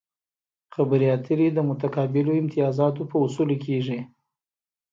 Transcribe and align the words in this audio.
خبرې 0.75 1.07
اترې 1.15 1.47
د 1.53 1.59
متقابلو 1.69 2.31
امتیازاتو 2.41 3.01
په 3.11 3.15
اصولو 3.25 3.55
کیږي 3.65 3.99